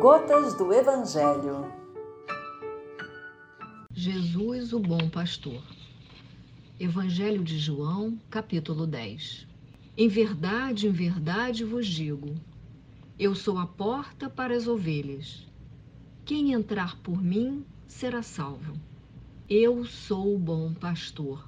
Gotas 0.00 0.54
do 0.54 0.72
Evangelho. 0.72 1.70
Jesus, 3.92 4.72
o 4.72 4.80
bom 4.80 5.08
pastor. 5.08 5.62
Evangelho 6.80 7.44
de 7.44 7.58
João, 7.58 8.18
capítulo 8.30 8.86
10. 8.86 9.46
Em 9.96 10.08
verdade, 10.08 10.88
em 10.88 10.90
verdade 10.90 11.62
vos 11.64 11.86
digo: 11.86 12.34
eu 13.18 13.34
sou 13.34 13.58
a 13.58 13.66
porta 13.66 14.28
para 14.28 14.56
as 14.56 14.66
ovelhas. 14.66 15.46
Quem 16.24 16.52
entrar 16.54 16.96
por 17.02 17.22
mim 17.22 17.64
será 17.86 18.22
salvo. 18.22 18.74
Eu 19.48 19.84
sou 19.84 20.34
o 20.34 20.38
bom 20.38 20.72
pastor. 20.72 21.46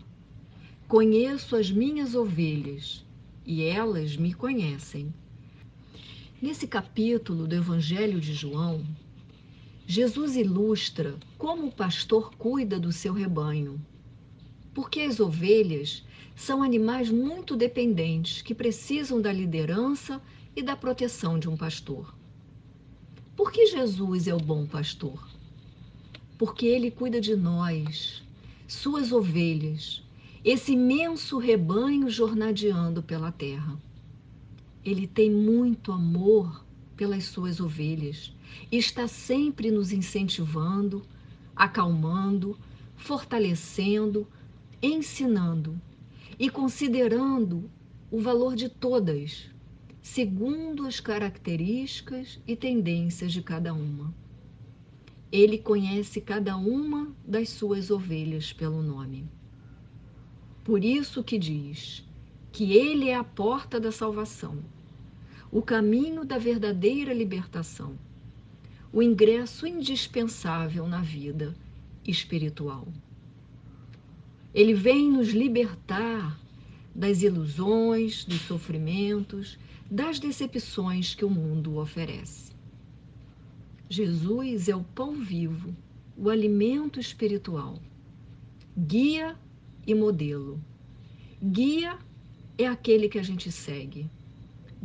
Conheço 0.87 1.57
as 1.57 1.71
minhas 1.71 2.15
ovelhas 2.15 3.05
e 3.45 3.65
elas 3.65 4.17
me 4.17 4.35
conhecem 4.35 5.13
Nesse 6.47 6.67
capítulo 6.67 7.47
do 7.47 7.55
Evangelho 7.55 8.21
de 8.21 8.35
João, 8.35 8.85
Jesus 9.87 10.37
ilustra 10.37 11.15
como 11.39 11.69
o 11.69 11.73
pastor 11.73 12.35
cuida 12.37 12.79
do 12.79 12.93
seu 12.93 13.15
rebanho. 13.15 13.81
Porque 14.75 15.01
as 15.01 15.21
ovelhas 15.21 16.05
são 16.37 16.63
animais 16.63 17.09
muito 17.09 17.57
dependentes 17.57 18.43
que 18.43 18.55
precisam 18.55 19.23
da 19.23 19.33
liderança 19.33 20.21
e 20.55 20.63
da 20.63 20.77
proteção 20.77 21.39
de 21.39 21.49
um 21.49 21.57
pastor. 21.57 22.15
Por 23.35 23.51
que 23.51 23.65
Jesus 23.65 24.29
é 24.29 24.35
o 24.35 24.39
bom 24.39 24.67
pastor? 24.67 25.27
Porque 26.37 26.67
ele 26.67 26.91
cuida 26.91 27.23
de 27.23 27.35
nós, 27.35 28.23
suas 28.69 29.13
ovelhas, 29.13 30.03
esse 30.45 30.73
imenso 30.73 31.39
rebanho 31.39 32.11
jornadeando 32.11 33.03
pela 33.03 33.33
terra. 33.33 33.79
Ele 34.85 35.07
tem 35.07 35.31
muito 35.31 35.93
amor 35.93 36.63
pelas 36.95 37.25
suas 37.25 37.59
ovelhas 37.59 38.35
e 38.71 38.77
está 38.77 39.09
sempre 39.09 39.71
nos 39.71 39.93
incentivando, 39.93 41.03
acalmando, 41.57 42.59
fortalecendo, 42.95 44.27
ensinando 44.83 45.81
e 46.39 46.51
considerando 46.51 47.71
o 48.11 48.21
valor 48.21 48.55
de 48.55 48.69
todas, 48.69 49.51
segundo 50.03 50.87
as 50.87 51.01
características 51.01 52.39
e 52.47 52.55
tendências 52.55 53.33
de 53.33 53.41
cada 53.41 53.73
uma. 53.73 54.15
Ele 55.33 55.57
conhece 55.57 56.21
cada 56.21 56.59
uma 56.59 57.11
das 57.27 57.49
suas 57.49 57.91
ovelhas 57.91 58.53
pelo 58.53 58.83
nome. 58.83 59.27
Por 60.63 60.85
isso 60.85 61.25
que 61.25 61.39
diz 61.39 62.05
que 62.53 62.75
ele 62.75 63.09
é 63.09 63.17
a 63.17 63.25
porta 63.25 63.81
da 63.81 63.91
salvação 63.91 64.74
o 65.55 65.63
caminho 65.63 66.25
da 66.25 66.37
verdadeira 66.37 67.15
libertação, 67.15 67.97
o 68.93 69.01
ingresso 69.01 69.69
indispensável 69.69 70.89
na 70.89 71.01
vida 71.01 71.55
espiritual. 72.05 72.89
Ele 74.53 74.75
vem 74.75 75.13
nos 75.13 75.29
libertar 75.29 76.37
das 76.93 77.23
ilusões, 77.23 78.25
dos 78.25 78.41
sofrimentos, 78.41 79.57
das 79.89 80.19
decepções 80.19 81.15
que 81.15 81.25
o 81.25 81.31
mundo 81.31 81.79
oferece. 81.79 82.51
Jesus 83.89 84.69
é 84.69 84.75
o 84.75 84.83
pão 84.83 85.23
vivo, 85.23 85.73
o 86.17 86.31
alimento 86.31 86.99
espiritual, 86.99 87.79
guia 88.77 89.39
e 89.87 89.95
modelo. 89.95 90.61
Guia 91.41 91.97
é 92.59 92.67
aquele 92.67 93.09
que 93.09 93.21
a 93.21 93.23
gente 93.23 93.53
segue 93.53 94.11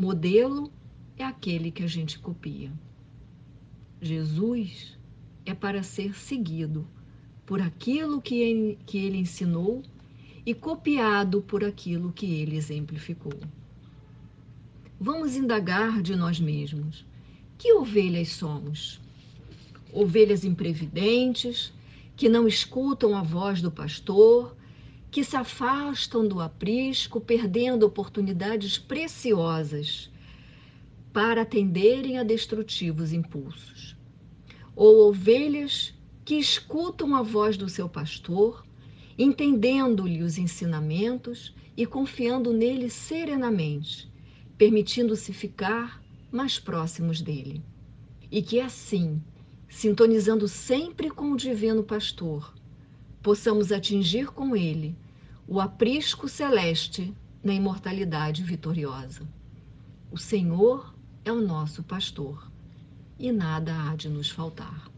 Modelo 0.01 0.71
é 1.17 1.25
aquele 1.25 1.71
que 1.71 1.83
a 1.83 1.87
gente 1.87 2.19
copia. 2.19 2.71
Jesus 4.01 4.97
é 5.45 5.53
para 5.53 5.83
ser 5.83 6.15
seguido 6.15 6.87
por 7.45 7.61
aquilo 7.61 8.21
que 8.21 8.35
ele, 8.93 9.17
ensinou 9.17 9.83
e 10.45 10.53
copiado 10.53 11.41
por 11.41 11.65
aquilo 11.65 12.13
que 12.13 12.25
ele 12.27 12.55
exemplificou. 12.55 13.33
Vamos 14.97 15.35
indagar 15.35 16.01
de 16.01 16.15
nós 16.15 16.39
mesmos: 16.39 17.05
que 17.57 17.73
ovelhas 17.73 18.29
somos? 18.29 19.01
Ovelhas 19.91 20.45
imprevidentes, 20.45 21.73
que 22.15 22.29
não 22.29 22.47
escutam 22.47 23.17
a 23.17 23.21
voz 23.21 23.61
do 23.61 23.69
pastor, 23.69 24.55
que 25.11 25.23
se 25.23 25.35
afastam 25.35 26.27
do 26.27 26.39
aprisco, 26.39 27.19
perdendo 27.19 27.85
oportunidades 27.85 28.77
preciosas 28.77 30.11
para 31.11 31.41
atenderem 31.41 32.17
a 32.19 32.23
destrutivos 32.23 33.11
impulsos. 33.11 33.97
Ou 34.75 35.09
ovelhas 35.09 35.93
que 36.23 36.35
escutam 36.35 37.15
a 37.15 37.23
voz 37.23 37.57
do 37.57 37.67
seu 37.67 37.89
pastor, 37.89 38.63
entendendo-lhe 39.17 40.21
os 40.21 40.37
ensinamentos 40.37 41.55
e 41.75 41.85
confiando 41.85 42.53
nele 42.53 42.89
serenamente, 42.89 44.07
permitindo-se 44.57 45.33
ficar 45.33 46.01
mais 46.31 46.59
próximos 46.59 47.19
dele. 47.19 47.63
E 48.31 48.43
que 48.43 48.61
assim, 48.61 49.19
sintonizando 49.67 50.47
sempre 50.47 51.09
com 51.09 51.31
o 51.31 51.37
divino 51.37 51.83
pastor, 51.83 52.53
possamos 53.21 53.71
atingir 53.71 54.27
com 54.27 54.55
ele 54.55 54.95
o 55.47 55.59
aprisco 55.59 56.29
celeste 56.29 57.13
na 57.43 57.53
imortalidade 57.53 58.43
vitoriosa. 58.43 59.27
O 60.11 60.17
Senhor 60.17 60.93
é 61.25 61.31
o 61.31 61.41
nosso 61.41 61.83
pastor 61.83 62.49
e 63.17 63.31
nada 63.31 63.73
há 63.83 63.95
de 63.95 64.09
nos 64.09 64.29
faltar. 64.29 64.89